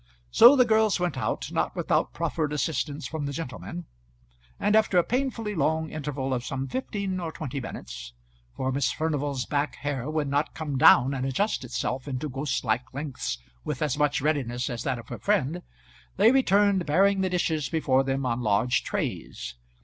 So 0.31 0.55
the 0.55 0.65
girls 0.65 0.99
went 0.99 1.15
out, 1.15 1.51
not 1.51 1.75
without 1.75 2.11
proffered 2.11 2.51
assistance 2.53 3.05
from 3.07 3.27
the 3.27 3.31
gentlemen, 3.31 3.85
and 4.59 4.75
after 4.75 4.97
a 4.97 5.03
painfully 5.03 5.53
long 5.53 5.91
interval 5.91 6.33
of 6.33 6.43
some 6.43 6.67
fifteen 6.67 7.19
or 7.19 7.31
twenty 7.31 7.61
minutes, 7.61 8.13
for 8.55 8.71
Miss 8.71 8.91
Furnival's 8.91 9.45
back 9.45 9.75
hair 9.75 10.09
would 10.09 10.27
not 10.27 10.55
come 10.55 10.75
down 10.75 11.13
and 11.13 11.23
adjust 11.23 11.63
itself 11.63 12.07
into 12.07 12.29
ghostlike 12.31 12.91
lengths 12.93 13.37
with 13.63 13.83
as 13.83 13.95
much 13.95 14.23
readiness 14.23 14.71
as 14.71 14.81
that 14.85 14.97
of 14.97 15.09
her 15.09 15.19
friend, 15.19 15.61
they 16.17 16.31
returned 16.31 16.87
bearing 16.87 17.21
the 17.21 17.29
dishes 17.29 17.69
before 17.69 18.03
them 18.03 18.25
on 18.25 18.41
large 18.41 18.81
trays. 18.83 19.53